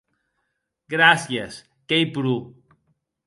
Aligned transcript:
Gràcies, 0.93 1.59
qu'ei 1.93 2.09
pro. 2.15 2.35